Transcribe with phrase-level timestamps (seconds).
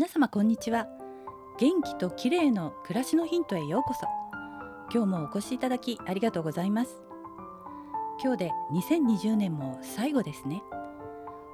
[0.00, 0.86] 皆様こんにちは。
[1.58, 4.06] 元気と綺麗の暮らしのヒントへようこそ。
[4.90, 7.02] 今日もお越しいただきありがとうございます。
[8.18, 10.62] 今日で2020年も最後ですね。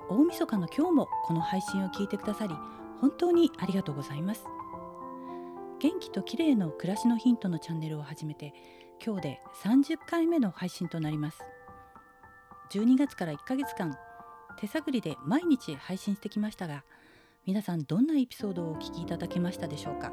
[0.08, 2.54] 大晦日の今日もこの配信を聞いてくださり
[3.00, 4.44] 本当にありがとうございます。
[5.80, 8.54] 元気と綺麗の暮らしのヒントのチャンネルを始めて
[9.04, 11.42] 今日で30回目の配信となります。
[12.70, 13.98] 12月から1ヶ月間
[14.60, 16.84] 手探りで毎日配信してきましたが
[17.46, 20.10] 皆さんどんなエピソードをお聞きいただけましたでしょうか？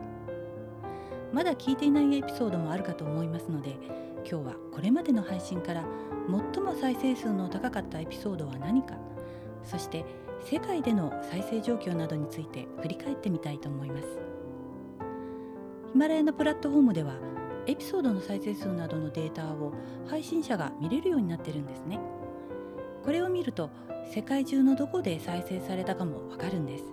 [1.34, 3.72] まだ聞いていないエピソードもあるかと思いますので
[4.18, 5.84] 今日はこれまでの配信から
[6.54, 9.00] 最も再生数の高かったエピソードは何か
[9.64, 10.06] そして
[10.46, 14.08] 世界での再生状況などについて振り返ってみたいと思います。
[15.92, 17.16] ヒマラヤのプラットフォームでは
[17.66, 19.74] エピソードの再生数などのデータを
[20.06, 22.00] 配信者が見れるようになってるんですね。
[23.04, 23.72] これを見ると
[24.14, 26.84] 世界中のどこで再生されたかもわかるんです。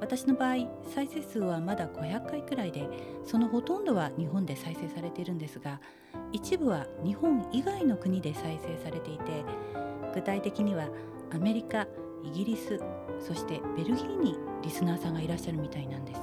[0.00, 0.56] 私の場合
[0.94, 2.88] 再生数はまだ500回くらいで
[3.24, 5.80] そのほとんどは日本で再生されているんですが
[6.32, 9.44] 一部は日本以外の国で再生されていて
[10.14, 10.88] 具体的には
[11.32, 11.86] アメリカ
[12.24, 12.80] イギリス
[13.20, 16.20] そしてベルギーにリスナーさんがいらっしゃるみたいなんです。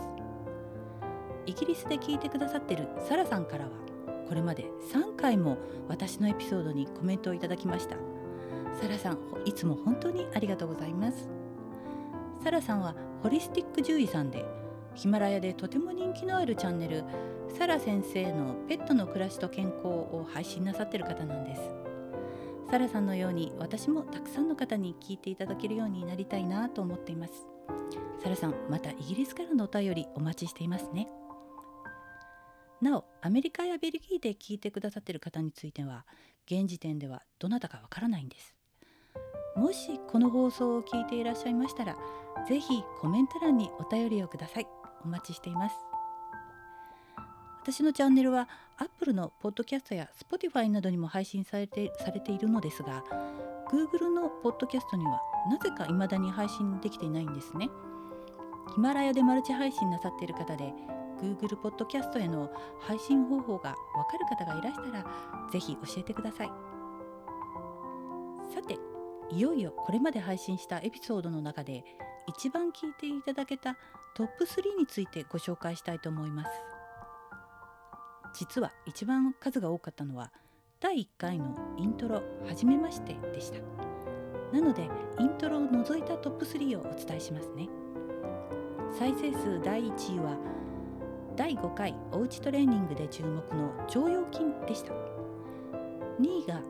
[1.46, 3.72] イギリスで聞いてくださってるサラさんからは
[4.28, 7.96] これまで3回も私のエピソードにコメントをいただきました。
[8.82, 11.30] サラさんいつも本当にありがとうございます。
[12.44, 14.46] サラさんはホリスティック獣医さんで
[14.96, 17.04] ヒマラヤでとても人気のあるチャンネル
[17.58, 21.62] サラ先生のペットの暮らしと健康を配信なさってる方なんです。
[22.70, 27.48] サラさんのように私もたくさんの方に聞いていただけるようになりたいなと思っています。
[28.22, 31.08] サラさんまたイギリスからのお便りお待ちしていますね。
[32.82, 36.06] なおアメリカやベルギーで聞いてくださっている方については
[36.46, 38.57] 現時点ではどなたかわからないんです。
[39.56, 41.96] もしこの放送を聞いていらっしゃいましたら
[42.48, 44.68] ぜひコメント欄にお便りをください。
[45.04, 45.76] お待ちしています。
[47.62, 48.48] 私のチャンネルは
[48.78, 53.04] Apple のポッドキャストや Spotify などにも配信されてされているのですが
[53.70, 55.20] Google のポッドキャストには
[55.50, 57.70] なぜか未だに配信できていないんですね。
[58.74, 60.74] ヒマラヤでマルチ配信なさっている方で
[61.22, 63.76] Google ポッドキャストへの配信方法がわ
[64.06, 65.06] かる方がいらしたら
[65.52, 66.52] ぜひ教えてください。
[68.54, 68.78] さて
[69.30, 71.84] いよいよこれまで配信したエピソードの中で
[72.28, 73.76] 一番聞いていただけた
[74.16, 76.50] トップ3についてご紹介したいと思います。
[78.34, 80.32] 実は一番数が多かったのは
[80.80, 83.60] 第1回のイントロ「はじめまして」でした。
[84.54, 84.90] なので
[85.20, 87.68] イントロを除いたトップ3をお伝えしますね。
[88.92, 90.38] 再生数第1位は
[91.36, 94.94] 第5回おうちトレーニングで注目の腸腰筋でした。
[96.20, 96.62] 2位が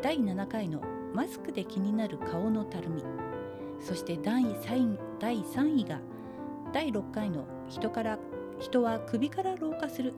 [0.00, 3.04] 第7回のマスクで気になる顔のたるみ。
[3.80, 6.00] そして第 3, 第3位が
[6.72, 8.18] 第6回の人から
[8.58, 10.12] 人は首から老化する。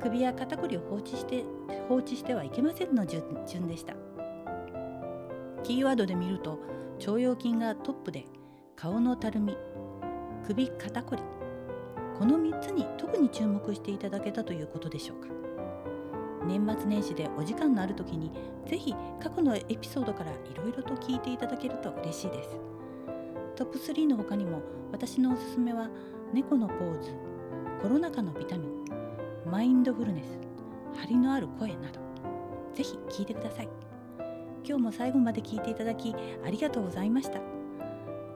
[0.00, 1.44] 首や肩こりを放置して
[1.88, 3.94] 放置してはいけませんの順順でした。
[5.64, 6.60] キーワードで見ると
[7.00, 8.26] 腸腰筋がトップで
[8.76, 9.56] 顔のたるみ
[10.46, 11.22] 首肩こり。
[12.16, 15.45] この3つに特に注目していただけたということでしょうか。
[16.46, 18.30] 年末年始でお時間のある時に
[18.66, 22.50] ぜひ過去のエピソードからいろいろと聞いていただけると嬉しいです。
[23.56, 24.60] トップ3の他にも
[24.92, 25.88] 私のおすすめは
[26.32, 27.10] 猫のポーズ
[27.80, 28.84] コロナ禍のビタミン
[29.50, 30.38] マインドフルネス
[31.00, 32.00] 張りのある声など
[32.74, 33.68] ぜひ聞いてください。
[34.64, 36.14] 今日も最後まで聞いていただき
[36.44, 37.40] ありがとうございました。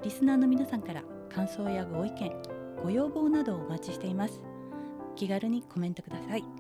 [0.03, 2.33] リスナーの皆さんから感想やご意見
[2.83, 4.41] ご要望などをお待ちしています。
[5.17, 6.60] 気軽にコメントください。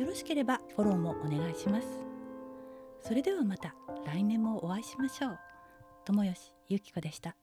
[0.00, 1.86] よろしければフォローもお願いします。
[3.02, 3.74] それではまた
[4.06, 5.38] 来年もお会いしましょう。
[6.06, 7.36] 友吉ゆきこでした。